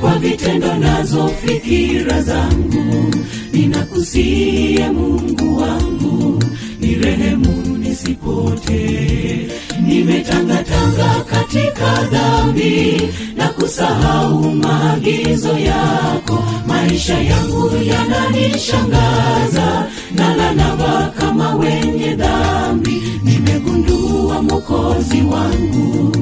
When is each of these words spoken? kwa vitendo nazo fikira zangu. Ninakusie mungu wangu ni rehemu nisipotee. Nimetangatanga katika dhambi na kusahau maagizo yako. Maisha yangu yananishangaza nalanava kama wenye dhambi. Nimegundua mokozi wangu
kwa 0.00 0.18
vitendo 0.18 0.74
nazo 0.74 1.28
fikira 1.28 2.22
zangu. 2.22 3.14
Ninakusie 3.52 4.88
mungu 4.88 5.58
wangu 5.62 6.42
ni 6.80 6.94
rehemu 6.94 7.78
nisipotee. 7.78 9.48
Nimetangatanga 9.86 11.24
katika 11.30 12.02
dhambi 12.12 13.02
na 13.36 13.48
kusahau 13.48 14.50
maagizo 14.54 15.58
yako. 15.58 16.44
Maisha 16.66 17.20
yangu 17.20 17.70
yananishangaza 17.86 19.86
nalanava 20.14 21.12
kama 21.18 21.54
wenye 21.54 22.14
dhambi. 22.14 23.02
Nimegundua 23.24 24.42
mokozi 24.42 25.22
wangu 25.22 26.16